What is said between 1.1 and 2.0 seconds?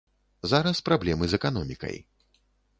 з эканомікай.